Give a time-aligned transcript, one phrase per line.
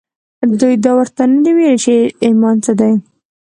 [0.59, 1.93] دوی دا ورته نه دي ویلي چې
[2.25, 2.93] ایمان څه دی